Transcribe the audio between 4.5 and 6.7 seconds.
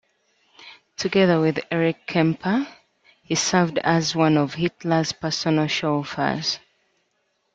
Hitler's personal chauffeurs.